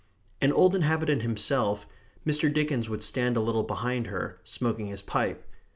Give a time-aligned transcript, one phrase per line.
[0.41, 1.85] An old inhabitant himself,
[2.25, 2.51] Mr.
[2.51, 5.45] Dickens would stand a little behind her, smoking his pipe.